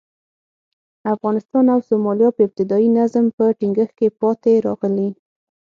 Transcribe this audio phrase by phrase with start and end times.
[1.13, 5.09] افغانستان او سومالیا په ابتدايي نظم په ټینګښت کې پاتې راغلي.